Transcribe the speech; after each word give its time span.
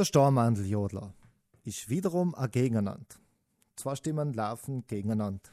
Der 0.00 0.06
Stormandeljodler 0.06 1.12
ist 1.62 1.90
wiederum 1.90 2.34
ein 2.34 2.50
Gegeneinander. 2.50 3.16
Zwei 3.76 3.94
Stimmen 3.96 4.32
laufen 4.32 4.86
gegeneinander. 4.86 5.50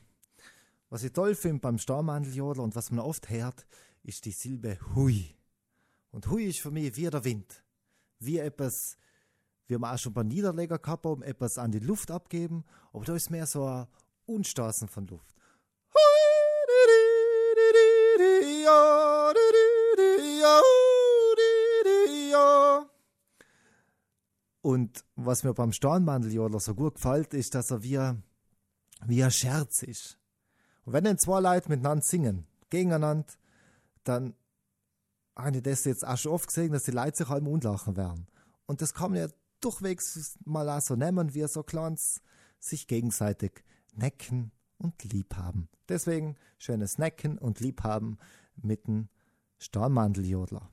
Was 0.89 1.03
ich 1.03 1.11
toll 1.11 1.35
finde 1.35 1.59
beim 1.59 1.77
Stormandeljodler 1.77 2.63
und 2.63 2.73
was 2.73 2.89
man 2.89 3.03
oft 3.03 3.29
hört, 3.29 3.67
ist 4.03 4.23
die 4.23 4.31
Silbe 4.31 4.79
Hui. 4.95 5.35
Und 6.11 6.27
Hui 6.27 6.45
ist 6.45 6.61
für 6.61 6.71
mich 6.71 6.95
wie 6.95 7.09
der 7.09 7.25
Wind. 7.25 7.61
Wie 8.19 8.37
etwas, 8.37 8.97
wir 9.67 9.83
auch 9.83 9.97
schon 9.97 10.13
bei 10.13 10.23
Niederleger 10.23 10.79
gehabt 10.79 11.05
haben, 11.05 11.23
etwas 11.23 11.57
an 11.57 11.73
die 11.73 11.79
Luft 11.79 12.09
abgeben, 12.09 12.63
aber 12.93 13.03
da 13.03 13.15
ist 13.15 13.29
mehr 13.29 13.47
so 13.47 13.65
ein 13.65 13.85
Unstoßen 14.27 14.87
von 14.87 15.07
Luft. 15.07 15.35
Und 24.67 25.05
was 25.15 25.45
mir 25.45 25.53
beim 25.53 25.71
Stornmandeljodler 25.71 26.59
so 26.59 26.75
gut 26.75 26.95
gefällt, 26.95 27.33
ist, 27.33 27.55
dass 27.55 27.71
er 27.71 27.83
wie, 27.83 27.97
wie 29.05 29.23
ein 29.23 29.31
Scherz 29.31 29.81
ist. 29.81 30.19
Und 30.83 30.91
wenn 30.91 31.05
dann 31.05 31.17
zwei 31.17 31.39
Leute 31.39 31.69
miteinander 31.69 32.03
singen, 32.03 32.45
gegeneinander, 32.69 33.27
dann 34.03 34.35
habe 35.37 35.55
ich 35.55 35.63
das 35.63 35.85
jetzt 35.85 36.05
auch 36.05 36.17
schon 36.17 36.33
oft 36.33 36.47
gesehen, 36.47 36.73
dass 36.73 36.83
die 36.83 36.91
Leute 36.91 37.15
sich 37.15 37.29
halb 37.29 37.45
lachen 37.63 37.95
werden. 37.95 38.27
Und 38.65 38.81
das 38.81 38.93
kann 38.93 39.11
man 39.11 39.21
ja 39.21 39.27
durchwegs 39.61 40.37
mal 40.43 40.69
auch 40.69 40.81
so 40.81 40.97
nehmen, 40.97 41.33
wie 41.33 41.47
so 41.47 41.63
kleins 41.63 42.19
sich 42.59 42.87
gegenseitig 42.87 43.63
necken 43.93 44.51
und 44.79 45.01
lieb 45.05 45.37
haben. 45.37 45.69
Deswegen 45.87 46.35
schönes 46.57 46.97
Necken 46.97 47.37
und 47.37 47.61
Liebhaben 47.61 48.17
mit 48.57 48.85
dem 48.87 49.07
Stornmandeljodler. 49.59 50.69